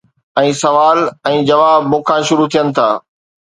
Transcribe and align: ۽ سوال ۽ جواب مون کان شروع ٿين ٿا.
۽ 0.39 0.47
سوال 0.63 0.99
۽ 1.33 1.35
جواب 1.51 1.79
مون 1.93 2.01
کان 2.11 2.21
شروع 2.33 2.47
ٿين 2.57 2.67
ٿا. 2.81 2.89